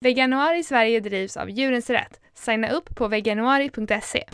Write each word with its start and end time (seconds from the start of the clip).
Veganuari 0.00 0.62
Sverige 0.62 1.00
drivs 1.00 1.36
av 1.36 1.50
Djurens 1.50 1.90
Rätt. 1.90 2.20
Signa 2.34 2.70
upp 2.70 2.94
på 2.96 3.08
veganuari.se. 3.08 4.24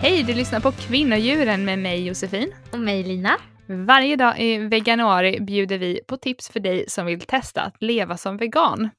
Hej, 0.00 0.22
du 0.22 0.34
lyssnar 0.34 0.60
på 0.60 0.72
Kvinnodjuren 0.72 1.64
med 1.64 1.78
mig 1.78 2.06
Josefin. 2.06 2.52
Och 2.72 2.80
mig 2.80 3.02
Lina. 3.02 3.36
Varje 3.66 4.16
dag 4.16 4.40
i 4.40 4.58
veganuari 4.58 5.40
bjuder 5.40 5.78
vi 5.78 6.00
på 6.06 6.16
tips 6.16 6.48
för 6.48 6.60
dig 6.60 6.84
som 6.88 7.06
vill 7.06 7.20
testa 7.20 7.60
att 7.62 7.82
leva 7.82 8.16
som 8.16 8.36
vegan. 8.36 8.90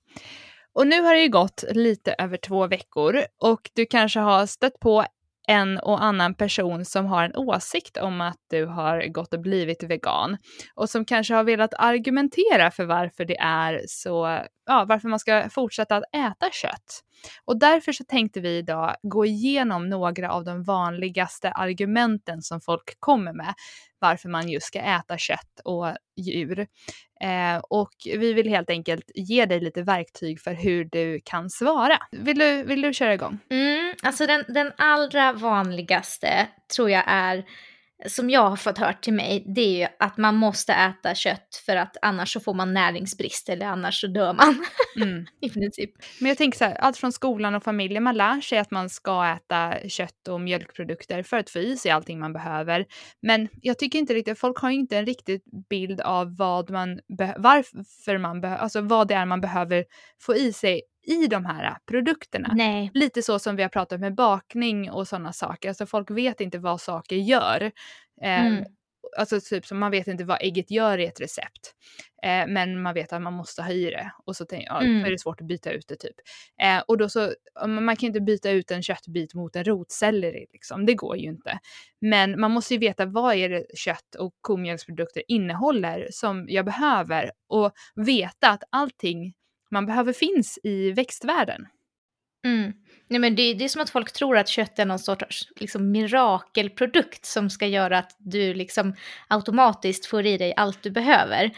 Och 0.74 0.88
nu 0.88 1.02
har 1.02 1.14
det 1.14 1.22
ju 1.22 1.30
gått 1.30 1.64
lite 1.72 2.16
över 2.18 2.38
två 2.38 2.68
veckor 2.68 3.22
och 3.42 3.70
du 3.74 3.86
kanske 3.86 4.20
har 4.20 4.46
stött 4.46 4.80
på 4.80 5.06
en 5.50 5.78
och 5.78 6.04
annan 6.04 6.34
person 6.34 6.86
som 6.86 7.06
har 7.06 7.24
en 7.24 7.36
åsikt 7.36 7.98
om 7.98 8.22
att 8.22 8.38
du 8.50 8.66
har 8.66 9.08
gått 9.08 9.34
och 9.34 9.42
blivit 9.42 9.84
vegan 9.84 10.38
och 10.76 10.90
som 10.90 11.06
kanske 11.06 11.34
har 11.34 11.44
velat 11.44 11.74
argumentera 11.78 12.72
för 12.72 12.86
varför 12.86 13.26
det 13.26 13.38
är 13.40 13.82
så, 13.88 14.40
ja, 14.70 14.86
varför 14.90 15.10
man 15.10 15.20
ska 15.20 15.50
fortsätta 15.50 15.96
att 15.96 16.04
äta 16.16 16.52
kött. 16.52 17.04
Och 17.46 17.60
därför 17.60 17.92
så 17.92 18.04
tänkte 18.04 18.40
vi 18.40 18.58
idag 18.58 18.96
gå 19.02 19.26
igenom 19.26 19.90
några 19.90 20.32
av 20.32 20.44
de 20.44 20.64
vanligaste 20.64 21.52
argumenten 21.52 22.42
som 22.42 22.62
folk 22.62 23.00
kommer 23.00 23.34
med 23.34 23.54
varför 24.00 24.30
man 24.30 24.50
just 24.50 24.68
ska 24.68 24.80
äta 24.80 25.18
kött 25.18 25.60
och 25.64 25.88
djur. 26.18 26.60
Eh, 27.22 27.58
och 27.70 27.94
vi 28.06 28.34
vill 28.34 28.50
helt 28.50 28.70
enkelt 28.70 29.12
ge 29.16 29.46
dig 29.46 29.60
lite 29.60 29.82
verktyg 29.82 30.42
för 30.42 30.54
hur 30.54 30.86
du 30.86 31.22
kan 31.26 31.50
svara. 31.50 31.98
Vill 32.12 32.40
du, 32.40 32.64
vill 32.64 32.82
du 32.82 32.94
köra 32.94 33.14
igång? 33.14 33.40
Mm, 33.50 33.94
alltså 34.04 34.28
den, 34.28 34.44
den 34.48 34.72
allra 34.78 35.34
vanligaste 35.34 36.48
tror 36.76 36.90
jag 36.90 37.04
är 37.08 37.46
som 38.08 38.30
jag 38.30 38.50
har 38.50 38.56
fått 38.56 38.78
hört 38.78 39.02
till 39.02 39.14
mig, 39.14 39.44
det 39.56 39.62
är 39.62 39.80
ju 39.80 39.88
att 40.00 40.18
man 40.18 40.36
måste 40.36 40.74
äta 40.74 41.16
kött 41.16 41.64
för 41.66 41.76
att 41.76 41.98
annars 42.02 42.34
så 42.34 42.40
får 42.40 42.54
man 42.54 42.74
näringsbrist 42.74 43.50
eller 43.50 43.66
annars 43.66 44.02
så 44.02 44.08
dör 44.08 44.34
man. 44.34 44.66
Mm. 44.96 45.26
I 45.42 45.50
princip. 45.50 45.92
Men 46.20 46.30
jag 46.30 46.38
tänker 46.38 46.58
så 46.58 46.66
här, 46.66 46.76
allt 46.76 46.98
från 46.98 47.12
skolan 47.12 47.56
och 47.56 47.64
familjen, 47.64 48.04
man 48.04 48.18
lär 48.18 48.42
sig 48.42 48.58
att 48.58 48.72
man 48.72 48.90
ska 48.90 49.28
äta 49.28 49.90
kött 49.90 50.28
och 50.28 50.42
mjölkprodukter 50.42 51.24
för 51.24 51.38
att 51.38 51.50
få 51.50 51.60
i 51.60 51.78
sig 51.78 51.92
allting 51.92 52.20
man 52.20 52.34
behöver. 52.34 52.86
Men 53.22 53.48
jag 53.62 53.80
tycker 53.80 54.00
inte 54.00 54.14
riktigt, 54.14 54.40
folk 54.40 54.58
har 54.58 54.70
ju 54.70 54.76
inte 54.76 54.98
en 54.98 55.06
riktig 55.06 55.42
bild 55.70 56.02
av 56.02 56.38
vad 56.38 56.70
man 56.70 57.00
varför 57.38 58.18
man 58.18 58.42
behöver, 58.42 58.62
alltså 58.62 58.82
vad 58.82 59.08
det 59.08 59.14
är 59.14 59.26
man 59.26 59.42
behöver 59.42 59.86
få 60.22 60.36
i 60.36 60.54
sig 60.54 60.82
i 61.08 61.28
de 61.28 61.46
här 61.46 61.78
produkterna. 61.86 62.52
Nej. 62.56 62.92
Lite 62.94 63.22
så 63.22 63.40
som 63.40 63.56
vi 63.56 63.62
har 63.62 63.70
pratat 63.70 64.00
med 64.00 64.16
bakning 64.16 64.92
och 64.92 65.08
sådana 65.08 65.34
saker. 65.34 65.70
Alltså 65.70 65.86
folk 65.86 66.12
vet 66.12 66.42
inte 66.42 66.60
vad 66.60 66.82
saker 66.82 67.16
gör. 67.16 67.72
Eh, 68.22 68.46
mm. 68.46 68.66
Alltså 69.18 69.40
typ 69.42 69.66
som 69.66 69.80
man 69.80 69.92
vet 69.92 70.08
inte 70.08 70.24
vad 70.24 70.42
ägget 70.42 70.72
gör 70.72 70.98
i 70.98 71.06
ett 71.06 71.22
recept. 71.22 71.74
Eh, 72.24 72.48
men 72.48 72.82
man 72.82 72.94
vet 72.94 73.14
att 73.14 73.22
man 73.22 73.34
måste 73.34 73.62
ha 73.62 73.72
i 73.72 73.86
det 73.86 74.12
och 74.26 74.36
så 74.36 74.46
tänk, 74.46 74.64
ja, 74.68 74.82
mm. 74.82 75.06
är 75.06 75.12
det 75.12 75.20
svårt 75.20 75.42
att 75.42 75.48
byta 75.48 75.72
ut 75.72 75.88
det 75.88 75.96
typ. 75.96 76.16
Eh, 76.62 76.84
och 76.88 76.98
då 76.98 77.10
så, 77.10 77.34
man 77.68 77.96
kan 77.96 78.08
inte 78.08 78.22
byta 78.22 78.52
ut 78.52 78.72
en 78.72 78.84
köttbit 78.84 79.34
mot 79.34 79.56
en 79.56 79.64
rotselleri 79.64 80.46
liksom, 80.54 80.86
det 80.86 80.94
går 80.94 81.18
ju 81.18 81.28
inte. 81.28 81.60
Men 82.02 82.40
man 82.40 82.52
måste 82.52 82.74
ju 82.74 82.80
veta 82.80 83.06
vad 83.06 83.36
är 83.36 83.50
det 83.50 83.66
kött 83.76 84.16
och 84.20 84.34
komjölksprodukter 84.42 85.24
innehåller 85.28 86.08
som 86.12 86.46
jag 86.50 86.66
behöver 86.66 87.32
och 87.48 87.72
veta 87.96 88.50
att 88.50 88.64
allting 88.70 89.34
man 89.72 89.86
behöver 89.86 90.14
finns 90.14 90.60
i 90.64 90.92
växtvärlden. 90.92 91.68
Mm. 92.46 92.74
Nej, 93.08 93.20
men 93.20 93.36
det, 93.36 93.54
det, 93.54 93.64
är 93.64 93.70
som 93.70 93.82
att 93.82 93.90
folk 93.90 94.12
tror 94.14 94.38
att 94.38 94.48
kött 94.48 94.80
är 94.80 94.86
någon 94.86 95.00
sorts 95.00 95.48
liksom, 95.56 95.92
mirakelprodukt 95.92 97.26
som 97.26 97.50
ska 97.50 97.68
göra 97.68 97.98
att 97.98 98.16
du 98.18 98.54
liksom, 98.54 98.96
automatiskt 99.28 100.06
får 100.06 100.26
i 100.26 100.38
dig 100.38 100.54
allt 100.58 100.84
du 100.84 100.92
behöver. 100.92 101.52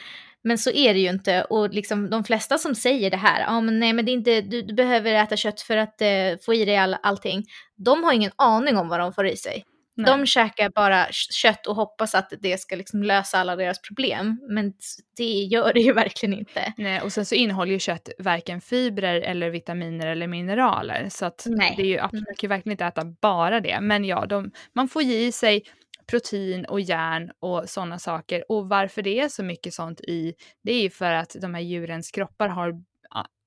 Men 0.43 0.57
så 0.57 0.71
är 0.71 0.93
det 0.93 0.99
ju 0.99 1.09
inte. 1.09 1.43
Och 1.43 1.69
liksom, 1.69 2.09
de 2.09 2.23
flesta 2.23 2.57
som 2.57 2.75
säger 2.75 3.11
det 3.11 3.17
här, 3.17 3.45
ah, 3.47 3.61
men 3.61 3.79
nej 3.79 3.93
men 3.93 4.05
det 4.05 4.11
är 4.11 4.13
inte, 4.13 4.41
du, 4.41 4.61
du 4.61 4.73
behöver 4.73 5.13
äta 5.13 5.37
kött 5.37 5.61
för 5.61 5.77
att 5.77 6.01
eh, 6.01 6.07
få 6.45 6.53
i 6.53 6.65
dig 6.65 6.77
all, 6.77 6.95
allting. 7.03 7.45
De 7.75 8.03
har 8.03 8.13
ingen 8.13 8.31
aning 8.35 8.77
om 8.77 8.87
vad 8.87 8.99
de 8.99 9.13
får 9.13 9.27
i 9.27 9.37
sig. 9.37 9.63
Nej. 9.95 10.05
De 10.05 10.25
käkar 10.25 10.69
bara 10.69 11.07
kött 11.11 11.67
och 11.67 11.75
hoppas 11.75 12.15
att 12.15 12.33
det 12.39 12.59
ska 12.59 12.75
liksom 12.75 13.03
lösa 13.03 13.37
alla 13.37 13.55
deras 13.55 13.81
problem. 13.81 14.39
Men 14.49 14.73
det 15.17 15.23
gör 15.23 15.73
det 15.73 15.79
ju 15.79 15.93
verkligen 16.03 16.33
inte. 16.33 16.73
Nej, 16.77 17.01
och 17.01 17.13
sen 17.13 17.25
så 17.25 17.35
innehåller 17.35 17.71
ju 17.71 17.79
kött 17.79 18.09
varken 18.19 18.61
fibrer 18.61 19.21
eller 19.21 19.49
vitaminer 19.49 20.07
eller 20.07 20.27
mineraler. 20.27 21.07
Så 21.09 21.25
att 21.25 21.45
Nej. 21.49 21.73
det 21.77 21.83
är 21.83 21.87
ju 21.87 21.99
absolut, 21.99 22.27
man 22.27 22.35
kan 22.35 22.49
verkligen 22.49 22.73
inte 22.73 22.85
äta 22.85 23.05
bara 23.05 23.59
det. 23.59 23.81
Men 23.81 24.05
ja, 24.05 24.25
de, 24.25 24.51
man 24.75 24.87
får 24.87 25.01
ge 25.01 25.27
i 25.27 25.31
sig 25.31 25.63
protein 26.07 26.65
och 26.65 26.81
järn 26.81 27.31
och 27.39 27.69
sådana 27.69 27.99
saker. 27.99 28.51
Och 28.51 28.69
varför 28.69 29.01
det 29.01 29.19
är 29.19 29.29
så 29.29 29.43
mycket 29.43 29.73
sånt 29.73 30.01
i, 30.01 30.33
det 30.63 30.71
är 30.71 30.81
ju 30.81 30.89
för 30.89 31.13
att 31.13 31.35
de 31.41 31.53
här 31.53 31.61
djurens 31.61 32.11
kroppar 32.11 32.47
har 32.47 32.73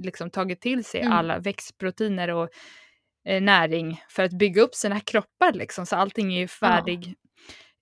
liksom 0.02 0.30
tagit 0.30 0.60
till 0.60 0.84
sig 0.84 1.00
mm. 1.00 1.12
alla 1.12 1.38
växtproteiner 1.38 2.30
och 2.30 2.48
näring 3.24 4.02
för 4.08 4.22
att 4.22 4.32
bygga 4.32 4.62
upp 4.62 4.74
sina 4.74 5.00
kroppar 5.00 5.52
liksom, 5.52 5.86
så 5.86 5.96
allting 5.96 6.34
är 6.34 6.38
ju 6.38 6.48
färdig. 6.48 7.06
Ja. 7.06 7.14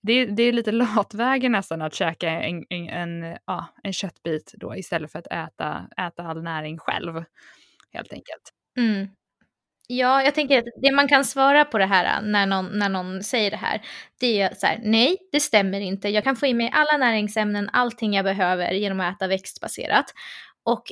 Det, 0.01 0.25
det, 0.25 0.43
är 0.43 0.53
lite 0.53 0.71
latvägen 0.95 1.51
nästan 1.51 1.81
att 1.81 1.93
käka 1.93 2.29
en, 2.29 2.65
en, 2.69 2.89
en, 2.89 3.37
ja, 3.45 3.67
en 3.83 3.93
köttbit 3.93 4.53
då 4.57 4.75
istället 4.75 5.11
för 5.11 5.19
att 5.19 5.27
äta, 5.27 5.87
äta 5.97 6.23
all 6.23 6.43
näring 6.43 6.77
själv. 6.77 7.23
Helt 7.91 8.13
enkelt. 8.13 8.53
Mm. 8.77 9.07
Ja, 9.87 10.23
jag 10.23 10.35
tänker 10.35 10.59
att 10.59 10.65
det 10.81 10.91
man 10.91 11.07
kan 11.07 11.25
svara 11.25 11.65
på 11.65 11.77
det 11.77 11.85
här 11.85 12.21
när 12.21 12.45
någon, 12.45 12.65
när 12.65 12.89
någon 12.89 13.23
säger 13.23 13.51
det 13.51 13.57
här, 13.57 13.81
det 14.19 14.41
är 14.41 14.53
så 14.53 14.67
här, 14.67 14.79
nej, 14.83 15.17
det 15.31 15.39
stämmer 15.39 15.79
inte. 15.79 16.09
Jag 16.09 16.23
kan 16.23 16.35
få 16.35 16.45
i 16.45 16.53
mig 16.53 16.71
alla 16.73 16.97
näringsämnen, 16.97 17.69
allting 17.73 18.13
jag 18.13 18.25
behöver 18.25 18.71
genom 18.71 18.99
att 18.99 19.15
äta 19.15 19.27
växtbaserat. 19.27 20.05
Och 20.63 20.83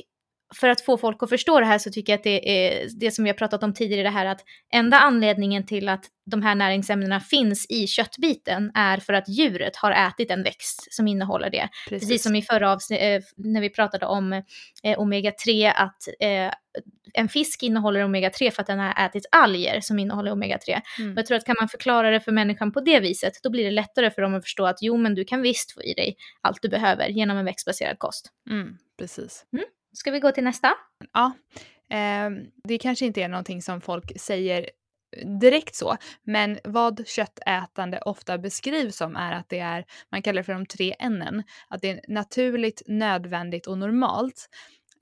för 0.54 0.68
att 0.68 0.80
få 0.80 0.98
folk 0.98 1.22
att 1.22 1.28
förstå 1.28 1.60
det 1.60 1.66
här 1.66 1.78
så 1.78 1.90
tycker 1.90 2.12
jag 2.12 2.18
att 2.18 2.24
det 2.24 2.50
är 2.50 2.88
det 3.00 3.10
som 3.10 3.24
vi 3.24 3.30
har 3.30 3.36
pratat 3.36 3.62
om 3.62 3.74
tidigare, 3.74 4.02
det 4.02 4.10
här 4.10 4.26
att 4.26 4.40
enda 4.72 4.98
anledningen 4.98 5.66
till 5.66 5.88
att 5.88 6.04
de 6.30 6.42
här 6.42 6.54
näringsämnena 6.54 7.20
finns 7.20 7.66
i 7.68 7.86
köttbiten 7.86 8.70
är 8.74 8.98
för 8.98 9.12
att 9.12 9.28
djuret 9.28 9.76
har 9.76 9.92
ätit 9.92 10.30
en 10.30 10.42
växt 10.42 10.94
som 10.94 11.08
innehåller 11.08 11.50
det. 11.50 11.68
Precis, 11.88 12.08
Precis 12.08 12.22
som 12.22 12.36
i 12.36 12.42
förra 12.42 12.72
avsnittet 12.72 13.22
eh, 13.22 13.28
när 13.36 13.60
vi 13.60 13.70
pratade 13.70 14.06
om 14.06 14.32
eh, 14.32 14.42
omega-3, 14.98 15.72
att 15.76 16.08
eh, 16.20 16.52
en 17.14 17.28
fisk 17.28 17.62
innehåller 17.62 18.00
omega-3 18.04 18.50
för 18.50 18.60
att 18.60 18.66
den 18.66 18.78
har 18.78 19.06
ätit 19.06 19.26
alger 19.32 19.80
som 19.80 19.98
innehåller 19.98 20.32
omega-3. 20.32 20.80
Mm. 20.98 21.16
Jag 21.16 21.26
tror 21.26 21.36
att 21.36 21.46
kan 21.46 21.56
man 21.60 21.68
förklara 21.68 22.10
det 22.10 22.20
för 22.20 22.32
människan 22.32 22.72
på 22.72 22.80
det 22.80 23.00
viset, 23.00 23.32
då 23.42 23.50
blir 23.50 23.64
det 23.64 23.70
lättare 23.70 24.10
för 24.10 24.22
dem 24.22 24.34
att 24.34 24.44
förstå 24.44 24.66
att 24.66 24.78
jo, 24.80 24.96
men 24.96 25.14
du 25.14 25.24
kan 25.24 25.42
visst 25.42 25.72
få 25.72 25.82
i 25.82 25.94
dig 25.94 26.16
allt 26.40 26.62
du 26.62 26.68
behöver 26.68 27.08
genom 27.08 27.38
en 27.38 27.44
växtbaserad 27.44 27.98
kost. 27.98 28.30
Mm, 28.50 28.76
precis. 28.98 29.44
Mm. 29.52 29.64
Ska 29.92 30.10
vi 30.10 30.20
gå 30.20 30.32
till 30.32 30.44
nästa? 30.44 30.74
Ja. 31.12 31.32
Eh, 31.90 32.30
det 32.64 32.78
kanske 32.78 33.06
inte 33.06 33.22
är 33.22 33.28
någonting 33.28 33.62
som 33.62 33.80
folk 33.80 34.20
säger 34.20 34.70
direkt 35.40 35.74
så, 35.74 35.96
men 36.22 36.58
vad 36.64 37.06
köttätande 37.06 37.98
ofta 37.98 38.38
beskrivs 38.38 38.96
som 38.96 39.16
är 39.16 39.32
att 39.32 39.48
det 39.48 39.58
är, 39.58 39.84
man 40.10 40.22
kallar 40.22 40.36
det 40.36 40.44
för 40.44 40.52
de 40.52 40.66
tre 40.66 40.94
N, 40.98 41.42
att 41.68 41.82
det 41.82 41.90
är 41.90 42.00
naturligt, 42.08 42.82
nödvändigt 42.86 43.66
och 43.66 43.78
normalt. 43.78 44.48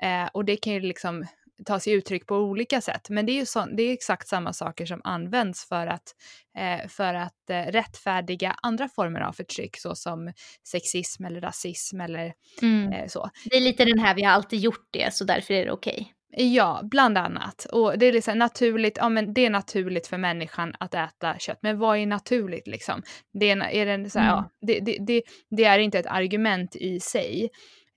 Eh, 0.02 0.26
och 0.32 0.44
det 0.44 0.56
kan 0.56 0.72
ju 0.72 0.80
liksom 0.80 1.26
ta 1.66 1.80
sig 1.80 1.92
uttryck 1.92 2.26
på 2.26 2.36
olika 2.36 2.80
sätt. 2.80 3.10
Men 3.10 3.26
det 3.26 3.32
är 3.32 3.38
ju 3.38 3.46
så, 3.46 3.66
det 3.76 3.82
är 3.82 3.92
exakt 3.92 4.28
samma 4.28 4.52
saker 4.52 4.86
som 4.86 5.00
används 5.04 5.68
för 5.68 5.86
att, 5.86 6.14
eh, 6.58 6.88
för 6.88 7.14
att 7.14 7.50
eh, 7.50 7.72
rättfärdiga 7.72 8.56
andra 8.62 8.88
former 8.88 9.20
av 9.20 9.32
förtryck 9.32 9.76
såsom 9.76 10.32
sexism 10.68 11.24
eller 11.24 11.40
rasism 11.40 12.00
eller 12.00 12.32
mm. 12.62 12.92
eh, 12.92 13.06
så. 13.06 13.30
Det 13.50 13.56
är 13.56 13.60
lite 13.60 13.84
den 13.84 13.98
här, 13.98 14.14
vi 14.14 14.22
har 14.22 14.32
alltid 14.32 14.60
gjort 14.60 14.88
det 14.90 15.14
så 15.14 15.24
därför 15.24 15.54
är 15.54 15.64
det 15.64 15.72
okej. 15.72 15.92
Okay. 15.92 16.14
Ja, 16.32 16.80
bland 16.82 17.18
annat. 17.18 17.66
Och 17.72 17.98
det 17.98 18.06
är 18.06 18.12
liksom 18.12 18.38
naturligt, 18.38 18.98
ja 19.00 19.08
men 19.08 19.34
det 19.34 19.46
är 19.46 19.50
naturligt 19.50 20.06
för 20.06 20.18
människan 20.18 20.74
att 20.80 20.94
äta 20.94 21.38
kött. 21.38 21.58
Men 21.62 21.78
vad 21.78 21.98
är 21.98 22.06
naturligt 22.06 22.66
liksom? 22.66 23.02
Det 23.32 23.50
är, 23.50 23.62
är 23.62 23.98
det, 23.98 24.10
så 24.10 24.18
här, 24.18 24.32
mm. 24.32 24.44
ja, 24.60 24.66
det, 24.66 24.80
det, 24.80 24.96
det, 25.06 25.22
det, 25.50 25.64
är 25.64 25.78
inte 25.78 25.98
ett 25.98 26.06
argument 26.06 26.76
i 26.76 27.00
sig 27.00 27.50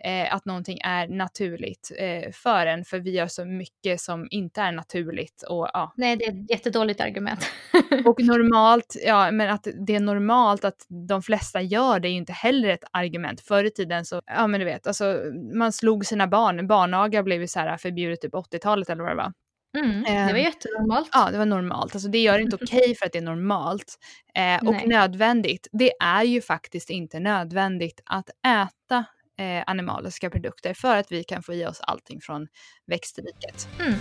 eh, 0.05 0.35
att 0.35 0.45
någonting 0.45 0.79
är 0.83 1.07
naturligt 1.07 1.91
eh, 1.97 2.31
för 2.31 2.65
en, 2.65 2.85
för 2.85 2.99
vi 2.99 3.11
gör 3.11 3.27
så 3.27 3.45
mycket 3.45 4.01
som 4.01 4.27
inte 4.31 4.61
är 4.61 4.71
naturligt. 4.71 5.43
Och, 5.49 5.69
ja. 5.73 5.93
Nej, 5.97 6.15
det 6.15 6.25
är 6.25 6.31
ett 6.31 6.49
jättedåligt 6.49 7.01
argument. 7.01 7.45
och 8.05 8.23
normalt, 8.23 8.95
ja 9.05 9.31
men 9.31 9.49
att 9.49 9.67
det 9.87 9.95
är 9.95 9.99
normalt 9.99 10.65
att 10.65 10.85
de 11.07 11.21
flesta 11.21 11.61
gör 11.61 11.99
det 11.99 12.07
är 12.07 12.11
ju 12.11 12.17
inte 12.17 12.33
heller 12.33 12.69
ett 12.69 12.83
argument. 12.91 13.41
Förr 13.41 13.63
i 13.63 13.71
tiden 13.71 14.05
så, 14.05 14.21
ja 14.25 14.47
men 14.47 14.59
du 14.59 14.65
vet, 14.65 14.87
alltså 14.87 15.21
man 15.53 15.71
slog 15.71 16.05
sina 16.05 16.27
barn, 16.27 16.67
barnaga 16.67 17.23
blev 17.23 17.41
ju 17.41 17.47
så 17.47 17.59
här 17.59 17.77
förbjudet 17.77 18.21
typ 18.21 18.33
80-talet 18.33 18.89
eller 18.89 19.03
vad 19.03 19.11
det 19.11 19.15
var. 19.15 19.33
Mm, 19.77 20.03
det 20.03 20.11
var 20.11 20.29
ehm, 20.29 20.37
jättenormalt. 20.37 21.09
Ja, 21.13 21.29
det 21.31 21.37
var 21.37 21.45
normalt. 21.45 21.95
Alltså, 21.95 22.09
det 22.09 22.21
gör 22.21 22.37
det 22.37 22.43
inte 22.43 22.55
okej 22.61 22.79
okay 22.79 22.95
för 22.95 23.05
att 23.05 23.11
det 23.11 23.17
är 23.17 23.23
normalt. 23.23 23.95
Eh, 24.35 24.67
och 24.67 24.87
nödvändigt, 24.87 25.67
det 25.71 25.91
är 25.99 26.23
ju 26.23 26.41
faktiskt 26.41 26.89
inte 26.89 27.19
nödvändigt 27.19 28.01
att 28.05 28.29
äta 28.47 29.05
eh, 29.39 29.63
animaliska 29.67 30.29
produkter 30.29 30.73
för 30.73 30.97
att 30.97 31.11
vi 31.11 31.23
kan 31.23 31.43
få 31.43 31.53
i 31.53 31.65
oss 31.65 31.81
allting 31.81 32.21
från 32.21 32.47
växtriket. 32.87 33.67
Mm. 33.79 33.93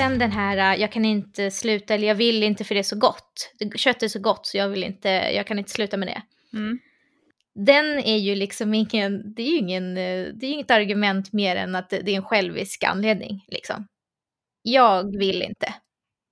sen 0.00 0.18
den 0.18 0.32
här, 0.32 0.76
jag 0.76 0.92
kan 0.92 1.04
inte 1.04 1.50
sluta, 1.50 1.94
eller 1.94 2.08
jag 2.08 2.14
vill 2.14 2.42
inte 2.42 2.64
för 2.64 2.74
det 2.74 2.80
är 2.80 2.82
så 2.82 2.98
gott. 2.98 3.52
Kött 3.76 4.02
är 4.02 4.08
så 4.08 4.20
gott 4.20 4.46
så 4.46 4.56
jag 4.56 4.68
vill 4.68 4.84
inte, 4.84 5.08
jag 5.08 5.46
kan 5.46 5.58
inte 5.58 5.70
sluta 5.70 5.96
med 5.96 6.08
det. 6.08 6.22
Mm. 6.58 6.78
Den 7.54 7.98
är 7.98 8.16
ju 8.16 8.34
liksom 8.34 8.74
ingen, 8.74 9.34
det 9.34 9.42
är 9.42 9.46
ju 9.46 9.56
ingen, 9.56 9.94
det 9.94 10.46
är 10.46 10.52
inget 10.52 10.70
argument 10.70 11.32
mer 11.32 11.56
än 11.56 11.74
att 11.74 11.90
det 11.90 12.08
är 12.08 12.16
en 12.16 12.24
självisk 12.24 12.84
anledning 12.84 13.44
liksom. 13.48 13.86
Jag 14.62 15.18
vill 15.18 15.42
inte. 15.42 15.74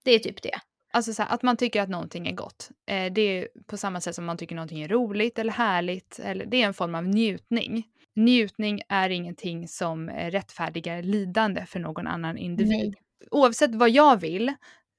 Det 0.04 0.10
är 0.10 0.18
typ 0.18 0.42
det. 0.42 0.58
Alltså 0.92 1.14
så 1.14 1.22
här, 1.22 1.34
att 1.34 1.42
man 1.42 1.56
tycker 1.56 1.82
att 1.82 1.88
någonting 1.88 2.28
är 2.28 2.32
gott. 2.32 2.70
Eh, 2.90 3.12
det 3.12 3.20
är 3.20 3.48
på 3.66 3.76
samma 3.76 4.00
sätt 4.00 4.14
som 4.14 4.24
man 4.24 4.36
tycker 4.36 4.54
någonting 4.54 4.82
är 4.82 4.88
roligt 4.88 5.38
eller 5.38 5.52
härligt. 5.52 6.18
Eller, 6.18 6.46
det 6.46 6.62
är 6.62 6.66
en 6.66 6.74
form 6.74 6.94
av 6.94 7.06
njutning. 7.06 7.86
Njutning 8.16 8.80
är 8.88 9.10
ingenting 9.10 9.68
som 9.68 10.10
rättfärdigar 10.10 11.02
lidande 11.02 11.66
för 11.66 11.80
någon 11.80 12.06
annan 12.06 12.38
individ. 12.38 12.70
Nej. 12.70 12.94
Oavsett 13.30 13.74
vad 13.74 13.90
jag 13.90 14.20
vill, 14.20 14.54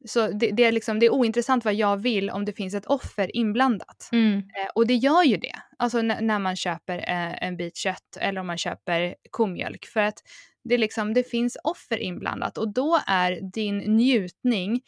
så 0.05 0.27
det, 0.27 0.51
det, 0.51 0.63
är 0.63 0.71
liksom, 0.71 0.99
det 0.99 1.05
är 1.05 1.13
ointressant 1.13 1.65
vad 1.65 1.73
jag 1.73 1.97
vill 1.97 2.29
om 2.29 2.45
det 2.45 2.53
finns 2.53 2.73
ett 2.73 2.85
offer 2.85 3.35
inblandat. 3.35 4.09
Mm. 4.11 4.37
Eh, 4.37 4.69
och 4.75 4.87
det 4.87 4.95
gör 4.95 5.23
ju 5.23 5.37
det, 5.37 5.55
alltså 5.77 6.01
när 6.01 6.39
man 6.39 6.55
köper 6.55 6.97
eh, 6.97 7.43
en 7.43 7.57
bit 7.57 7.77
kött 7.77 8.17
eller 8.19 8.41
om 8.41 8.47
man 8.47 8.57
köper 8.57 9.15
komjölk. 9.29 9.85
För 9.85 9.99
att 9.99 10.19
det, 10.63 10.77
liksom, 10.77 11.13
det 11.13 11.23
finns 11.23 11.57
offer 11.63 11.97
inblandat 11.97 12.57
och 12.57 12.73
då 12.73 12.99
är 13.07 13.39
din 13.53 13.77
njutning 13.77 14.81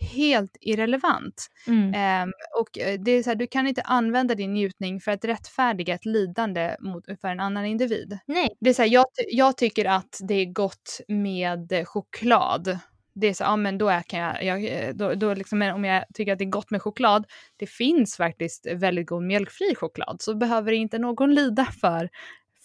helt 0.00 0.56
irrelevant. 0.60 1.46
Mm. 1.66 1.94
Ehm, 1.94 2.32
och 2.60 2.78
eh, 2.78 3.00
det 3.00 3.10
är 3.10 3.22
så 3.22 3.30
här, 3.30 3.34
du 3.34 3.46
kan 3.46 3.66
inte 3.66 3.82
använda 3.82 4.34
din 4.34 4.52
njutning 4.52 5.00
för 5.00 5.12
att 5.12 5.24
rättfärdiga 5.24 5.94
ett 5.94 6.06
lidande 6.06 6.76
mot, 6.80 7.04
för 7.20 7.28
en 7.28 7.40
annan 7.40 7.66
individ. 7.66 8.18
Nej. 8.26 8.56
Det 8.60 8.70
är 8.70 8.74
så 8.74 8.82
här, 8.82 8.88
jag, 8.88 9.06
jag 9.28 9.56
tycker 9.56 9.84
att 9.84 10.20
det 10.28 10.34
är 10.34 10.44
gott 10.44 11.00
med 11.08 11.72
eh, 11.72 11.84
choklad. 11.84 12.78
Det 13.14 13.26
är 13.26 13.34
så, 13.34 13.44
ja 13.44 13.56
men 13.56 13.78
då 13.78 13.88
är, 13.88 14.02
kan 14.02 14.20
jag, 14.20 14.44
jag 14.44 14.64
eh, 14.64 14.94
då, 14.94 15.14
då 15.14 15.34
liksom, 15.34 15.58
men 15.58 15.74
om 15.74 15.84
jag 15.84 16.04
tycker 16.14 16.32
att 16.32 16.38
det 16.38 16.44
är 16.44 16.50
gott 16.50 16.70
med 16.70 16.82
choklad, 16.82 17.26
det 17.56 17.66
finns 17.66 18.16
faktiskt 18.16 18.66
väldigt 18.74 19.06
god 19.06 19.22
mjölkfri 19.22 19.74
choklad, 19.74 20.16
så 20.22 20.34
behöver 20.34 20.72
inte 20.72 20.98
någon 20.98 21.34
lida 21.34 21.64
för, 21.64 22.08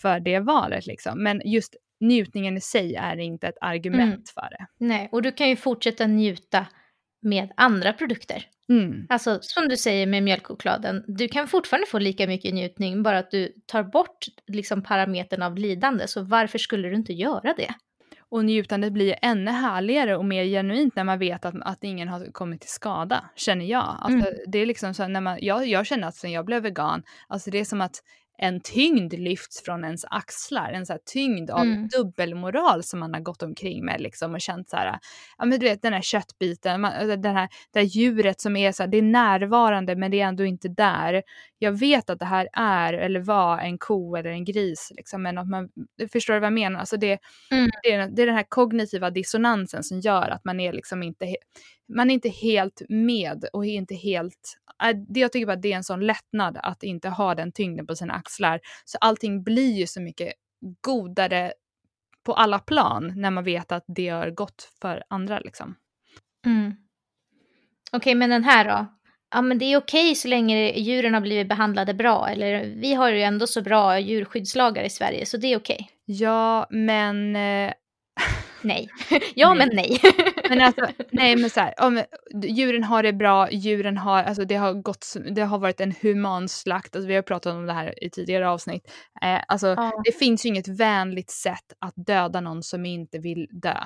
för 0.02 0.20
det 0.20 0.40
valet 0.40 0.86
liksom. 0.86 1.24
Men 1.24 1.42
just 1.46 1.76
njutningen 2.00 2.58
i 2.58 2.62
sig 2.62 2.96
är 2.96 3.20
inte 3.20 3.48
ett 3.48 3.58
argument 3.62 4.04
Mm. 4.14 4.24
för 4.34 4.50
det. 4.58 4.66
Nej, 4.78 5.10
och 5.12 5.22
du 5.22 5.32
kan 5.32 5.50
ju 5.50 5.56
fortsätta 5.56 6.08
njuta 6.08 6.66
med 7.24 7.52
andra 7.58 7.94
produkter. 7.94 8.48
Mm. 8.70 9.08
Alltså 9.10 9.40
som 9.42 9.68
du 9.68 9.78
säger 9.78 10.08
med 10.08 10.24
mjölkchokladen, 10.24 11.04
du 11.08 11.28
kan 11.28 11.48
fortfarande 11.48 11.88
få 11.88 12.00
lika 12.00 12.28
mycket 12.28 12.54
njutning 12.54 13.04
bara 13.04 13.20
att 13.20 13.31
du 13.31 13.54
tar 13.66 13.84
bort 13.84 14.25
liksom 14.48 14.84
parametern 14.84 15.42
av 15.42 15.58
lidande. 15.58 16.08
Så 16.08 16.22
varför 16.22 16.58
skulle 16.60 16.90
du 16.90 16.96
inte 16.96 17.14
göra 17.14 17.54
det? 17.58 17.74
Och 18.30 18.46
njutandet 18.46 18.94
blir 18.94 19.16
ännu 19.22 19.52
härligare 19.52 20.18
och 20.18 20.25
mer 20.25 20.46
genuint 20.46 20.96
när 20.96 21.04
man 21.04 21.20
vet 21.20 21.46
att, 21.46 21.56
att 21.62 21.84
ingen 21.84 22.08
har 22.08 22.31
kommit 22.31 22.62
till 22.62 22.70
skada, 22.70 23.25
känner 23.36 23.66
jag. 23.66 23.98
Alltså, 24.00 24.30
Mm. 24.30 24.40
Det 24.48 24.60
är 24.60 24.66
liksom 24.66 24.94
så 24.94 25.08
när 25.08 25.22
man, 25.22 25.38
jag, 25.42 25.68
jag 25.68 25.86
känner 25.86 26.08
att 26.08 26.16
sen 26.16 26.31
jag 26.31 26.46
blev 26.46 26.64
vegan, 26.64 27.04
alltså 27.28 27.52
det 27.52 27.60
är 27.60 27.66
som 27.66 27.81
att 27.81 27.96
en 28.38 28.60
tyngd 28.62 29.14
lyfts 29.14 29.62
från 29.64 29.84
ens 29.84 30.06
axlar, 30.10 30.72
en 30.72 30.86
så 30.86 30.98
tyngd 31.14 31.50
av 31.52 31.62
Mm. 31.62 31.88
dubbelmoral 31.88 32.84
som 32.84 33.00
man 33.00 33.14
har 33.14 33.22
gått 33.22 33.44
omkring 33.44 33.86
med 33.86 34.02
liksom 34.02 34.34
och 34.34 34.42
känt 34.42 34.70
så 34.70 34.78
här, 34.78 35.00
ja 35.38 35.46
men 35.46 35.60
du 35.60 35.66
vet 35.66 35.82
den 35.82 35.94
här 35.94 36.02
köttbiten, 36.02 36.82
man, 36.82 36.94
alltså, 36.94 37.16
den 37.16 37.36
här, 37.36 37.50
det 37.74 37.80
här 37.80 37.86
djuret 37.86 38.42
som 38.42 38.56
är 38.56 38.72
så 38.72 38.84
här, 38.84 38.88
det 38.88 38.98
är 38.98 39.02
närvarande 39.02 39.96
men 39.96 40.12
det 40.12 40.22
är 40.22 40.28
ändå 40.28 40.46
inte 40.46 40.68
där. 40.68 41.24
Jag 41.60 41.72
vet 41.72 42.10
att 42.10 42.20
det 42.20 42.26
här 42.26 42.50
är 42.54 42.94
eller 42.94 43.20
var 43.20 43.58
en 43.60 43.78
ko 43.78 44.16
eller 44.16 44.30
en 44.30 44.46
gris 44.46 44.92
liksom, 44.96 45.22
men 45.24 45.38
att 45.38 45.48
man, 45.50 45.70
förstår 46.14 46.34
du 46.34 46.40
vad 46.40 46.48
jag 46.48 46.54
menar? 46.54 46.80
Alltså 46.80 46.98
det, 46.98 47.20
Mm. 47.52 47.70
det, 47.84 47.92
är, 47.92 48.08
det 48.10 48.22
är 48.22 48.26
den 48.26 48.36
här 48.36 48.46
kognitiva 48.50 49.10
dissonansen 49.10 49.84
som 49.84 50.00
gör 50.00 50.30
att 50.30 50.46
man 50.46 50.60
är 50.60 50.74
liksom 50.74 51.04
inte, 51.04 51.36
man 51.95 52.10
är 52.10 52.13
inte 52.13 52.30
helt 52.30 52.81
med 52.90 53.45
och 53.54 53.66
är 53.66 53.74
inte 53.74 53.95
helt, 53.95 54.57
äh, 54.84 54.98
det, 55.07 55.19
jag 55.19 55.31
tycker 55.31 55.45
bara 55.45 55.56
det 55.56 55.72
är 55.72 55.78
en 55.78 55.84
sån 55.84 56.06
lättnad 56.06 56.57
att 56.63 56.84
inte 56.84 57.10
ha 57.10 57.36
den 57.36 57.51
tyngden 57.51 57.88
på 57.88 57.95
sina 57.95 58.13
axlar. 58.13 58.60
Så 58.86 58.98
allting 59.01 59.44
blir 59.44 59.72
ju 59.72 59.88
så 59.88 60.01
mycket 60.01 60.34
godare 60.81 61.54
på 62.24 62.34
alla 62.34 62.60
plan 62.60 63.13
när 63.16 63.31
man 63.31 63.44
vet 63.44 63.72
att 63.72 63.84
det 63.88 64.01
gör 64.01 64.31
gott 64.31 64.69
för 64.81 65.04
andra 65.07 65.40
liksom. 65.40 65.75
Mm. 66.45 66.74
Okej, 67.92 68.16
men 68.16 68.30
den 68.30 68.44
här 68.44 68.66
då? 68.66 68.86
Ja, 69.31 69.42
men 69.42 69.57
det 69.57 69.66
är 69.66 69.78
okej 69.78 70.16
så 70.16 70.28
länge 70.28 70.80
djuren 70.80 71.13
har 71.13 71.22
blivit 71.22 71.50
behandlade 71.50 71.94
bra. 71.94 72.28
Eller 72.30 72.66
vi 72.66 72.94
har 72.94 73.10
ju 73.10 73.22
ändå 73.22 73.48
så 73.48 73.62
bra 73.62 74.00
djurskyddslagar 74.00 74.84
i 74.84 74.89
Sverige, 74.89 75.25
så 75.25 75.38
det 75.38 75.48
är 75.48 75.57
okej. 75.57 75.89
Ja, 76.06 76.68
men 76.69 77.36
eh, 77.36 77.74
Nej. 78.63 78.89
ja, 79.36 79.54
Nej. 79.54 79.57
men 79.68 79.75
nej. 79.75 80.00
Men 80.50 80.62
alltså, 80.62 80.88
nej 81.12 81.36
men 81.36 81.50
så 81.50 81.60
här, 81.60 81.74
om, 81.77 82.04
djuren 82.44 82.83
har 82.83 83.04
det 83.04 83.13
bra, 83.13 83.51
djuren 83.51 83.98
har, 83.98 84.24
alltså 84.24 84.45
det 84.45 84.56
har 84.56 84.74
gått, 84.74 85.13
det 85.36 85.42
har 85.42 85.60
varit 85.60 85.81
en 85.81 85.94
human 86.01 86.50
slakt, 86.50 86.95
alltså 86.95 87.07
vi 87.07 87.15
har 87.15 87.21
pratat 87.21 87.54
om 87.54 87.65
det 87.65 87.74
här 87.74 88.04
i 88.04 88.10
tidigare 88.10 88.50
avsnitt. 88.50 88.92
Eh, 89.21 89.39
alltså 89.48 89.68
Ja. 89.68 90.01
det 90.06 90.12
finns 90.12 90.45
ju 90.45 90.50
inget 90.50 90.68
vänligt 90.68 91.31
sätt 91.31 91.74
att 91.80 91.94
döda 91.95 92.42
någon 92.42 92.63
som 92.63 92.86
inte 92.86 93.19
vill 93.19 93.48
dö. 93.51 93.77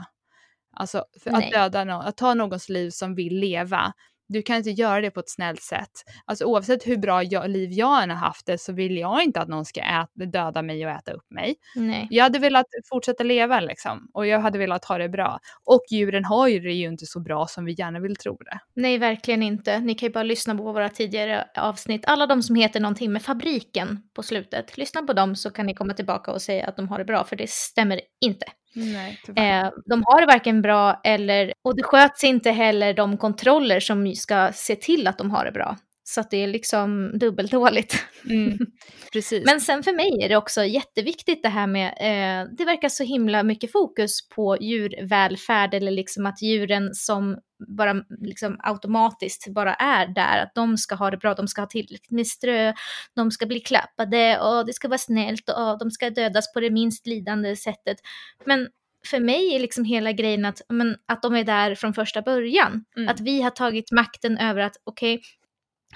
Alltså 0.73 1.05
att 1.25 1.51
döda 1.51 1.83
någon, 1.83 2.01
att 2.05 2.17
ta 2.17 2.33
någons 2.33 2.69
liv 2.69 2.89
som 2.89 3.15
vill 3.15 3.39
leva, 3.39 3.93
du 4.27 4.41
kan 4.41 4.55
inte 4.55 4.69
göra 4.69 5.01
det 5.01 5.11
på 5.11 5.19
ett 5.19 5.29
snällt 5.29 5.61
sätt. 5.61 5.91
Alltså 6.25 6.45
oavsett 6.45 6.87
hur 6.87 6.97
bra 6.97 7.23
jag, 7.23 7.49
liv 7.49 7.71
jag 7.71 8.03
än 8.03 8.09
har 8.09 8.17
haft 8.17 8.45
det 8.45 8.57
så 8.57 8.73
vill 8.73 8.97
jag 8.97 9.23
inte 9.23 9.39
att 9.41 9.47
någon 9.47 9.65
ska 9.65 9.81
äta, 9.81 10.25
döda 10.25 10.61
mig 10.61 10.85
och 10.85 10.91
äta 10.91 11.11
upp 11.11 11.31
mig. 11.31 11.55
nej. 11.75 12.07
Jag 12.09 12.23
hade 12.23 12.39
velat 12.39 12.65
fortsätta 12.89 13.23
leva 13.23 13.59
liksom 13.59 14.09
och 14.13 14.27
jag 14.27 14.39
hade 14.39 14.57
velat 14.57 14.85
ha 14.85 14.97
det 14.97 15.09
bra. 15.09 15.39
Och 15.65 15.81
djuren 15.91 16.25
har 16.25 16.47
ju 16.47 16.59
det 16.59 16.73
ju 16.73 16.87
inte 16.87 17.05
så 17.05 17.19
bra 17.19 17.47
som 17.47 17.65
vi 17.65 17.75
gärna 17.77 17.99
vill 17.99 18.15
tro 18.15 18.37
det. 18.37 18.59
Nej, 18.73 18.97
verkligen 18.97 19.43
inte. 19.43 19.79
Ni 19.79 19.95
kan 19.95 20.07
ju 20.07 20.13
bara 20.13 20.23
lyssna 20.23 20.55
på 20.55 20.63
våra 20.63 20.89
tidigare 20.89 21.47
avsnitt. 21.55 22.03
Alla 22.07 22.27
de 22.27 22.43
som 22.43 22.55
heter 22.55 22.79
någonting 22.79 23.13
med 23.13 23.21
fabriken 23.21 23.99
på 24.13 24.23
slutet. 24.23 24.77
Lyssna 24.77 25.03
på 25.03 25.13
dem 25.13 25.35
så 25.35 25.49
kan 25.49 25.65
ni 25.65 25.73
komma 25.73 25.93
tillbaka 25.93 26.31
och 26.31 26.41
säga 26.41 26.67
att 26.67 26.75
de 26.75 26.87
har 26.87 26.97
det 26.97 27.05
bra, 27.05 27.23
för 27.23 27.35
det 27.35 27.49
stämmer 27.49 28.01
inte. 28.21 28.45
Nej, 28.79 29.19
Eh, 29.35 29.69
de 29.85 30.03
har 30.05 30.21
det 30.21 30.27
varken 30.27 30.61
bra 30.61 31.01
eller, 31.03 31.53
och 31.63 31.75
det 31.75 31.83
sköts 31.83 32.23
inte 32.23 32.51
heller 32.51 32.93
de 32.93 33.17
kontroller 33.17 33.79
som 33.79 34.15
ska 34.15 34.51
se 34.53 34.75
till 34.75 35.07
att 35.07 35.17
de 35.17 35.31
har 35.31 35.45
det 35.45 35.51
bra. 35.51 35.77
Så 36.09 36.21
att 36.21 36.31
det 36.31 36.37
är 36.37 36.47
liksom 36.47 37.11
dubbeldåligt. 37.19 38.05
mm, 38.29 38.57
precis. 39.13 39.45
Men 39.45 39.61
sen 39.61 39.83
för 39.83 39.93
mig 39.93 40.23
är 40.23 40.29
det 40.29 40.35
också 40.35 40.63
jätteviktigt 40.63 41.43
det 41.43 41.49
här 41.49 41.67
med, 41.67 41.87
eh, 41.87 42.49
det 42.57 42.65
verkar 42.65 42.89
så 42.89 43.03
himla 43.03 43.43
mycket 43.43 43.71
fokus 43.71 44.29
på 44.29 44.57
djurvälfärd 44.61 45.73
eller 45.73 45.91
liksom 45.91 46.25
att 46.25 46.41
djuren 46.41 46.93
som 46.93 47.37
bara 47.77 47.95
liksom 48.21 48.55
automatiskt 48.59 49.47
bara 49.53 49.73
är 49.73 50.07
där, 50.07 50.43
att 50.43 50.55
de 50.55 50.77
ska 50.77 50.95
ha 50.95 51.11
det 51.11 51.17
bra, 51.17 51.33
de 51.33 51.47
ska 51.47 51.61
ha 51.61 51.67
tillräckligt 51.67 52.11
med 52.11 52.27
strö, 52.27 52.73
de 53.15 53.31
ska 53.31 53.45
bli 53.45 53.59
klappade 53.59 54.39
och 54.39 54.65
det 54.65 54.73
ska 54.73 54.87
vara 54.87 54.97
snällt 54.97 55.49
och 55.49 55.79
de 55.79 55.91
ska 55.91 56.09
dödas 56.09 56.53
på 56.53 56.59
det 56.59 56.71
minst 56.71 57.07
lidande 57.07 57.55
sättet. 57.55 57.97
Men 58.45 58.67
för 59.05 59.19
mig 59.19 59.55
är 59.55 59.59
liksom 59.59 59.83
hela 59.83 60.11
grejen 60.11 60.45
att, 60.45 60.61
men, 60.69 60.95
att 61.05 61.21
de 61.21 61.35
är 61.35 61.43
där 61.43 61.75
från 61.75 61.93
första 61.93 62.21
början. 62.21 62.85
Mm. 62.97 63.09
Att 63.09 63.19
vi 63.19 63.41
har 63.41 63.49
tagit 63.49 63.91
makten 63.91 64.37
över 64.37 64.61
att 64.61 64.75
okej, 64.83 65.21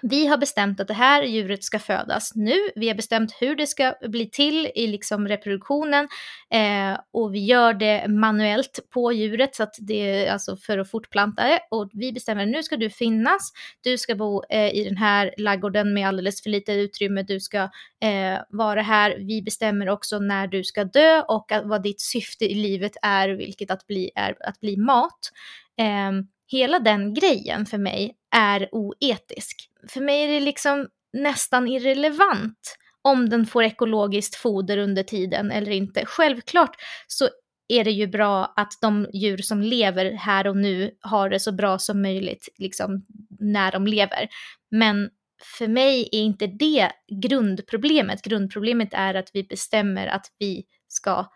vi 0.01 0.27
har 0.27 0.37
bestämt 0.37 0.79
att 0.79 0.87
det 0.87 0.93
här 0.93 1.23
djuret 1.23 1.63
ska 1.63 1.79
födas 1.79 2.31
nu. 2.35 2.55
Vi 2.75 2.87
har 2.87 2.95
bestämt 2.95 3.37
hur 3.39 3.55
det 3.55 3.67
ska 3.67 3.95
bli 4.01 4.29
till 4.29 4.71
i 4.75 4.87
liksom 4.87 5.27
reproduktionen 5.27 6.07
eh, 6.53 6.99
och 7.11 7.33
vi 7.33 7.45
gör 7.45 7.73
det 7.73 8.07
manuellt 8.07 8.79
på 8.89 9.11
djuret 9.11 9.55
så 9.55 9.63
att 9.63 9.75
det 9.79 10.25
är 10.25 10.31
alltså 10.31 10.57
för 10.57 10.77
att 10.77 10.91
fortplanta 10.91 11.43
det. 11.43 11.59
Och 11.71 11.89
vi 11.93 12.11
bestämmer 12.13 12.45
nu 12.45 12.63
ska 12.63 12.77
du 12.77 12.89
finnas. 12.89 13.51
Du 13.81 13.97
ska 13.97 14.15
bo 14.15 14.43
eh, 14.49 14.75
i 14.75 14.83
den 14.83 14.97
här 14.97 15.33
laggården 15.37 15.93
med 15.93 16.07
alldeles 16.07 16.43
för 16.43 16.49
lite 16.49 16.73
utrymme. 16.73 17.23
Du 17.23 17.39
ska 17.39 17.57
eh, 18.03 18.39
vara 18.49 18.81
här. 18.81 19.15
Vi 19.17 19.41
bestämmer 19.41 19.89
också 19.89 20.19
när 20.19 20.47
du 20.47 20.63
ska 20.63 20.83
dö 20.83 21.21
och 21.21 21.51
att, 21.51 21.65
vad 21.65 21.83
ditt 21.83 22.01
syfte 22.01 22.45
i 22.45 22.53
livet 22.53 22.91
är, 23.01 23.29
vilket 23.29 23.71
att 23.71 23.87
bli, 23.87 24.11
är 24.15 24.35
att 24.39 24.59
bli 24.59 24.77
mat. 24.77 25.31
Ehm, 25.77 26.27
hela 26.47 26.79
den 26.79 27.13
grejen 27.13 27.65
för 27.65 27.77
mig 27.77 28.15
är 28.31 28.69
oetisk. 28.71 29.69
För 29.87 30.01
mig 30.01 30.23
är 30.23 30.27
det 30.27 30.39
liksom 30.39 30.87
nästan 31.13 31.67
irrelevant 31.67 32.77
om 33.01 33.29
den 33.29 33.45
får 33.45 33.63
ekologiskt 33.63 34.35
foder 34.35 34.77
under 34.77 35.03
tiden 35.03 35.51
eller 35.51 35.71
inte. 35.71 36.05
Självklart 36.05 36.75
så 37.07 37.29
är 37.67 37.83
det 37.83 37.91
ju 37.91 38.07
bra 38.07 38.53
att 38.55 38.73
de 38.81 39.07
djur 39.13 39.37
som 39.37 39.61
lever 39.61 40.11
här 40.11 40.47
och 40.47 40.57
nu 40.57 40.91
har 41.01 41.29
det 41.29 41.39
så 41.39 41.51
bra 41.51 41.79
som 41.79 42.01
möjligt 42.01 42.49
liksom, 42.57 43.05
när 43.39 43.71
de 43.71 43.87
lever. 43.87 44.29
Men 44.71 45.09
för 45.57 45.67
mig 45.67 46.09
är 46.11 46.19
inte 46.19 46.47
det 46.47 46.91
grundproblemet. 47.21 48.21
Grundproblemet 48.21 48.89
är 48.91 49.13
att 49.13 49.29
vi 49.33 49.43
bestämmer 49.43 50.07
att 50.07 50.25
vi 50.39 50.65
ska 50.87 51.31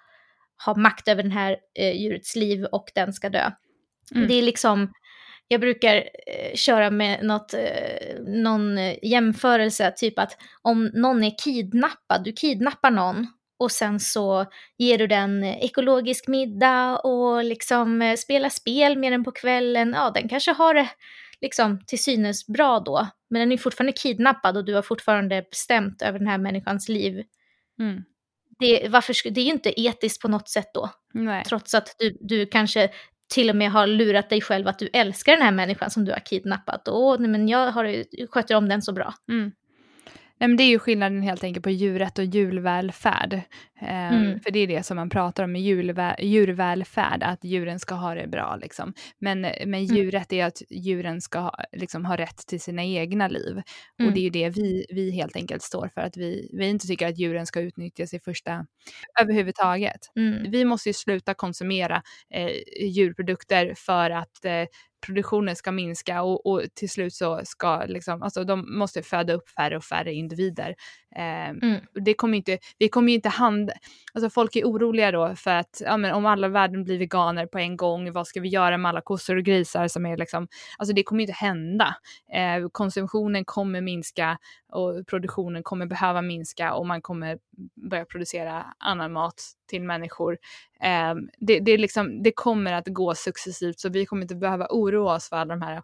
ha 0.65 0.75
makt 0.75 1.07
över 1.07 1.23
den 1.23 1.31
här 1.31 1.57
eh, 1.79 2.01
djurets 2.01 2.35
liv 2.35 2.65
och 2.65 2.91
den 2.95 3.13
ska 3.13 3.29
dö. 3.29 3.51
Mm. 4.15 4.27
Det 4.27 4.33
är 4.33 4.41
liksom, 4.41 4.93
jag 5.47 5.61
brukar 5.61 5.95
eh, 6.27 6.55
köra 6.55 6.89
med 6.89 7.25
något, 7.25 7.53
eh, 7.53 8.19
någon 8.27 8.77
eh, 8.77 8.95
jämförelse, 9.01 9.93
typ 9.97 10.19
att 10.19 10.37
om 10.61 10.85
någon 10.93 11.23
är 11.23 11.37
kidnappad, 11.43 12.23
du 12.23 12.31
kidnappar 12.31 12.91
någon 12.91 13.27
och 13.59 13.71
sen 13.71 13.99
så 13.99 14.45
ger 14.77 14.97
du 14.97 15.07
den 15.07 15.43
ekologisk 15.43 16.27
middag 16.27 16.97
och 16.97 17.43
liksom 17.43 18.01
eh, 18.01 18.15
spelar 18.15 18.49
spel 18.49 18.97
med 18.97 19.11
den 19.11 19.23
på 19.23 19.31
kvällen, 19.31 19.93
ja 19.95 20.11
den 20.11 20.29
kanske 20.29 20.51
har 20.51 20.73
det 20.73 20.89
liksom 21.41 21.81
till 21.87 22.03
synes 22.03 22.47
bra 22.47 22.79
då, 22.79 23.07
men 23.29 23.39
den 23.39 23.51
är 23.51 23.57
fortfarande 23.57 23.93
kidnappad 23.93 24.57
och 24.57 24.65
du 24.65 24.73
har 24.73 24.81
fortfarande 24.81 25.45
bestämt 25.51 26.01
över 26.01 26.19
den 26.19 26.27
här 26.27 26.37
människans 26.37 26.89
liv. 26.89 27.23
Mm. 27.79 28.03
Det, 28.59 28.87
varför, 28.89 29.29
det 29.29 29.41
är 29.41 29.45
ju 29.45 29.51
inte 29.51 29.81
etiskt 29.81 30.21
på 30.21 30.27
något 30.27 30.49
sätt 30.49 30.69
då, 30.73 30.89
Nej. 31.13 31.43
trots 31.47 31.73
att 31.73 31.95
du, 31.99 32.17
du 32.21 32.45
kanske 32.45 32.89
till 33.27 33.49
och 33.49 33.55
med 33.55 33.71
har 33.71 33.87
lurat 33.87 34.29
dig 34.29 34.41
själv 34.41 34.67
att 34.67 34.79
du 34.79 34.89
älskar 34.93 35.31
den 35.31 35.41
här 35.41 35.51
människan 35.51 35.91
som 35.91 36.05
du 36.05 36.11
har 36.11 36.19
kidnappat. 36.19 36.87
Åh, 36.87 37.15
nej, 37.19 37.29
men 37.29 37.47
jag 37.47 37.71
har, 37.71 38.05
sköter 38.27 38.55
om 38.55 38.69
den 38.69 38.81
så 38.81 38.93
bra. 38.93 39.13
Mm. 39.29 39.51
Nej, 40.39 40.47
men 40.47 40.57
det 40.57 40.63
är 40.63 40.69
ju 40.69 40.79
skillnaden 40.79 41.21
helt 41.21 41.43
enkelt 41.43 41.63
på 41.63 41.69
djurrätt 41.69 42.19
och 42.19 42.25
djurvälfärd. 42.25 43.33
Eh, 43.81 44.13
mm. 44.13 44.39
För 44.39 44.51
det 44.51 44.59
är 44.59 44.67
det 44.67 44.83
som 44.83 44.97
man 44.97 45.09
pratar 45.09 45.43
om 45.43 45.51
med 45.51 45.61
djurvä 45.61 46.15
djurvälfärd, 46.19 47.23
att 47.23 47.43
djuren 47.43 47.79
ska 47.79 47.95
ha 47.95 48.15
det 48.15 48.27
bra. 48.27 48.55
Liksom. 48.61 48.93
Men, 49.19 49.41
men 49.41 49.65
mm. 49.65 49.83
djurrätt 49.83 50.33
är 50.33 50.45
att 50.45 50.61
djuren 50.69 51.21
ska 51.21 51.39
ha, 51.39 51.55
liksom, 51.71 52.05
ha 52.05 52.17
rätt 52.17 52.37
till 52.47 52.61
sina 52.61 52.83
egna 52.83 53.27
liv. 53.27 53.61
Mm. 53.99 54.07
Och 54.07 54.13
det 54.13 54.19
är 54.19 54.23
ju 54.23 54.29
det 54.29 54.49
vi, 54.49 54.85
vi 54.89 55.11
helt 55.11 55.35
enkelt 55.35 55.61
står 55.61 55.89
för, 55.93 56.01
att 56.01 56.17
vi, 56.17 56.49
vi 56.53 56.67
inte 56.67 56.87
tycker 56.87 57.07
att 57.07 57.19
djuren 57.19 57.45
ska 57.45 57.59
utnyttjas 57.59 58.13
i 58.13 58.19
första 58.19 58.65
överhuvudtaget. 59.21 59.99
Mm. 60.15 60.51
Vi 60.51 60.65
måste 60.65 60.89
ju 60.89 60.93
sluta 60.93 61.33
konsumera 61.33 62.01
eh, 62.33 62.49
djurprodukter 62.87 63.73
för 63.77 64.09
att 64.09 64.45
eh, 64.45 64.65
produktionen 65.05 65.55
ska 65.55 65.71
minska 65.71 66.21
och, 66.23 66.45
och, 66.45 66.61
till 66.73 66.89
slut 66.89 67.13
så 67.13 67.41
ska 67.43 67.85
liksom, 67.85 68.23
alltså 68.23 68.43
de 68.43 68.77
måste 68.77 69.03
föda 69.03 69.33
upp 69.33 69.49
färre 69.49 69.77
och 69.77 69.83
färre 69.83 70.13
individer. 70.13 70.75
Eh, 71.15 71.49
mm. 71.49 71.81
det 71.93 72.13
kommer 72.13 72.37
inte, 72.37 72.57
vi 72.77 72.89
kommer 72.89 73.09
ju 73.09 73.15
inte 73.15 73.29
hand, 73.29 73.71
alltså 74.13 74.29
folk 74.29 74.55
är 74.55 74.63
oroliga 74.63 75.11
då 75.11 75.35
för 75.35 75.51
att 75.51 75.81
ja, 75.85 75.97
men 75.97 76.13
om 76.13 76.25
alla 76.25 76.47
världen 76.47 76.83
blir 76.83 76.97
veganer 76.97 77.45
på 77.45 77.59
en 77.59 77.77
gång, 77.77 78.11
vad 78.11 78.27
ska 78.27 78.41
vi 78.41 78.49
göra 78.49 78.77
med 78.77 78.89
alla 78.89 79.01
kossor 79.01 79.37
och 79.37 79.43
grisar 79.43 79.87
som 79.87 80.05
är 80.05 80.17
liksom, 80.17 80.47
alltså 80.77 80.95
det 80.95 81.03
kommer 81.03 81.21
inte 81.21 81.33
hända. 81.33 81.95
Eh, 82.33 82.69
konsumtionen 82.71 83.45
kommer 83.45 83.81
minska 83.81 84.37
och 84.71 85.07
produktionen 85.07 85.63
kommer 85.63 85.85
behöva 85.85 86.21
minska 86.21 86.73
och 86.73 86.87
man 86.87 87.01
kommer 87.01 87.37
börja 87.89 88.05
producera 88.05 88.65
annan 88.79 89.13
mat 89.13 89.41
till 89.69 89.81
människor. 89.81 90.37
Eh, 90.81 91.15
det, 91.39 91.59
det, 91.59 91.77
liksom, 91.77 92.23
det 92.23 92.31
kommer 92.31 92.73
att 92.73 92.87
gå 92.87 93.15
successivt 93.15 93.79
så 93.79 93.89
vi 93.89 94.05
kommer 94.05 94.21
inte 94.21 94.35
behöva 94.35 94.67
oroa 94.69 95.15
oss 95.15 95.29
för 95.29 95.35
alla 95.35 95.55
de 95.55 95.61
här 95.61 95.81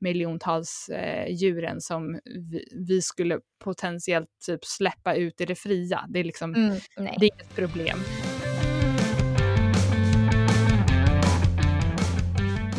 miljontals 0.00 0.88
eh, 0.88 1.34
djuren 1.34 1.80
som 1.80 2.20
vi, 2.24 2.68
vi, 2.88 3.02
skulle 3.02 3.38
potentiellt 3.64 4.28
typ 4.46 4.64
släppa 4.64 5.14
ut 5.14 5.40
i 5.40 5.44
det 5.44 5.54
fria. 5.54 6.04
Det 6.08 6.20
är 6.20 6.24
liksom, 6.24 6.54
mm, 6.54 6.78
det 6.96 7.02
är 7.02 7.24
inget 7.24 7.56
problem. 7.56 7.98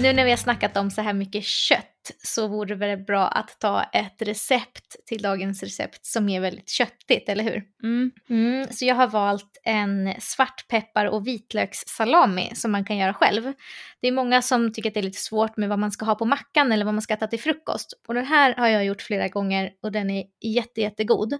Nu 0.06 0.14
när 0.14 0.26
vi 0.26 0.30
har 0.30 0.38
snackat 0.38 0.78
om 0.78 0.92
så 0.92 1.02
här 1.02 1.14
mycket 1.14 1.44
kött 1.44 2.12
så 2.24 2.48
vore 2.48 2.70
det 2.70 2.76
väl 2.76 2.98
bra 2.98 3.28
att 3.28 3.60
ta 3.60 3.84
ett 3.84 4.22
recept 4.22 4.96
till 5.06 5.22
dagens 5.22 5.64
recept 5.64 6.06
som 6.06 6.30
är 6.30 6.42
väldigt 6.42 6.70
köttigt, 6.70 7.30
eller 7.30 7.44
hur? 7.44 7.64
Mm. 7.84 8.12
Mm, 8.30 8.68
så 8.72 8.86
jag 8.86 8.96
har 8.96 9.08
valt 9.08 9.58
en 9.64 10.14
svartpeppar 10.20 11.06
och 11.06 11.28
vitlökssalami 11.28 12.52
som 12.56 12.72
man 12.72 12.86
kan 12.86 12.98
göra 12.98 13.14
själv. 13.14 13.54
Det 14.02 14.08
är 14.08 14.12
många 14.12 14.42
som 14.42 14.74
tycker 14.74 14.90
att 14.90 14.94
det 14.94 15.00
är 15.00 15.04
lite 15.04 15.22
svårt 15.22 15.58
med 15.58 15.70
vad 15.70 15.80
man 15.80 15.92
ska 15.92 16.06
ha 16.06 16.16
på 16.16 16.26
mackan 16.26 16.72
eller 16.72 16.86
vad 16.86 16.94
man 16.94 17.02
ska 17.02 17.14
äta 17.14 17.28
till 17.28 17.40
frukost. 17.40 17.94
Och 18.08 18.14
den 18.14 18.26
här 18.26 18.56
har 18.56 18.68
jag 18.68 18.86
gjort 18.86 19.02
flera 19.02 19.28
gånger 19.28 19.72
och 19.84 19.92
den 19.92 20.10
är 20.10 20.24
jätte, 20.42 20.82
jättegod. 20.82 21.34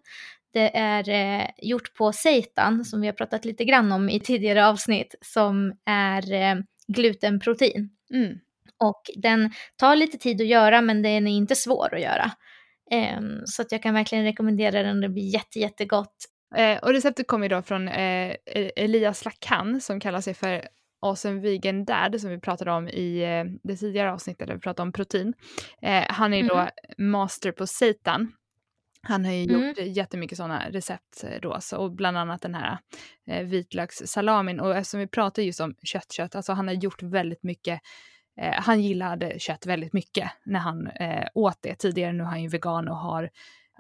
Det 0.54 0.78
är 0.78 1.10
eh, 1.10 1.48
gjort 1.58 1.94
på 1.94 2.14
seitan 2.14 2.86
som 2.86 3.02
vi 3.02 3.08
har 3.08 3.14
pratat 3.14 3.46
lite 3.46 3.66
grann 3.66 3.92
om 3.92 4.10
i 4.10 4.20
tidigare 4.20 4.68
avsnitt 4.68 5.16
som 5.22 5.74
är 5.86 6.34
eh, 6.34 6.56
glutenprotein. 6.88 7.90
Mm. 8.14 8.40
Och 8.84 9.02
den 9.16 9.52
tar 9.76 9.96
lite 9.96 10.18
tid 10.18 10.42
att 10.42 10.48
göra 10.48 10.82
men 10.82 11.02
den 11.02 11.28
är 11.28 11.38
inte 11.38 11.56
svår 11.56 11.96
att 11.96 12.02
göra. 12.02 12.32
Um, 13.18 13.42
så 13.46 13.62
att 13.62 13.72
jag 13.72 13.84
kan 13.84 13.94
verkligen 13.94 14.24
rekommendera 14.24 14.84
den, 14.84 15.02
det 15.02 15.10
blir 15.10 15.34
jätte, 15.34 15.60
jättegott. 15.60 16.16
Eh, 16.56 16.78
och 16.78 16.90
receptet 16.90 17.28
kommer 17.28 17.50
då 17.50 17.62
från 17.62 17.88
eh, 17.88 18.36
Elias 18.76 19.26
Lacan 19.26 19.82
som 19.82 20.00
kallar 20.00 20.22
sig 20.22 20.34
för 20.34 20.68
Awesome 21.02 21.42
Vegan 21.42 21.86
Dad 21.86 22.22
som 22.22 22.30
vi 22.30 22.40
pratade 22.40 22.72
om 22.72 22.88
i 22.88 23.24
eh, 23.24 23.44
det 23.64 23.76
tidigare 23.78 24.14
avsnittet 24.14 24.48
där 24.48 24.56
vi 24.56 24.62
pratade 24.62 24.88
om 24.88 24.92
protein. 24.92 25.34
Han 26.10 26.34
är 26.34 26.50
då 26.50 26.56
mm. 26.56 26.72
master 26.98 27.52
på 27.52 27.68
seitan. 27.68 28.32
Han 29.08 29.26
har 29.26 29.32
ju 29.32 29.44
mm. 29.44 29.68
gjort 29.68 29.78
jättemycket 29.78 30.38
sådana 30.38 30.70
recept 30.70 31.24
då, 31.42 31.58
så, 31.62 31.78
och 31.78 31.92
bland 31.92 32.18
annat 32.18 32.42
den 32.42 32.56
här 32.56 32.78
eh, 33.28 33.46
vitlökssalamin. 33.46 34.60
Och 34.60 34.76
eftersom 34.76 35.00
vi 35.00 35.08
pratar 35.08 35.44
just 35.44 35.60
om 35.60 35.76
köttkött, 35.84 36.36
alltså 36.36 36.54
han 36.54 36.68
har 36.68 36.76
gjort 36.76 37.04
väldigt 37.04 37.44
mycket 37.44 37.80
Eh, 38.42 38.54
han 38.54 38.82
gillade 38.82 39.40
kött 39.40 39.66
väldigt 39.66 39.94
mycket 39.94 40.32
när 40.46 40.60
han 40.60 40.88
eh, 40.88 41.28
åt 41.34 41.58
det 41.62 41.76
tidigare. 41.76 42.14
Nu 42.14 42.24
är 42.24 42.28
han 42.28 42.42
ju 42.42 42.48
vegan 42.48 42.88
och 42.88 42.98
har, 42.98 43.30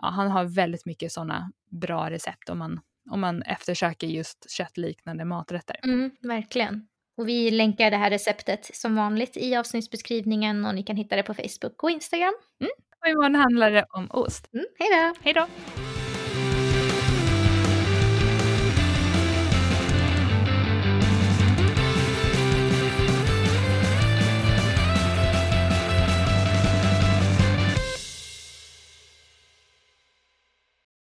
ja, 0.01 0.07
han 0.07 0.31
har 0.31 0.45
väldigt 0.45 0.85
mycket 0.85 1.11
sådana 1.11 1.51
bra 1.71 2.09
recept 2.09 2.49
om 2.49 2.57
man, 2.57 2.79
om 3.09 3.21
man 3.21 3.41
eftersöker 3.41 4.07
just 4.07 4.51
köttliknande 4.51 5.25
maträtter. 5.25 5.79
Mm, 5.83 6.11
verkligen. 6.21 6.87
Och 7.17 7.27
vi 7.27 7.51
länkar 7.51 7.91
det 7.91 7.97
här 7.97 8.09
receptet 8.09 8.69
som 8.73 8.95
vanligt 8.95 9.37
i 9.37 9.55
avsnittsbeskrivningen 9.55 10.65
och 10.65 10.75
ni 10.75 10.83
kan 10.83 10.95
hitta 10.95 11.15
det 11.15 11.23
på 11.23 11.33
Facebook 11.33 11.83
och 11.83 11.91
Instagram. 11.91 12.33
Mm. 12.61 12.71
Och 13.01 13.07
imorgon 13.07 13.35
handlar 13.35 13.71
det 13.71 13.85
om 13.89 14.07
ost. 14.11 14.49
Mm, 14.53 14.65
hej 14.79 14.89
då! 14.91 15.13
Hej 15.23 15.33
då! 15.33 15.47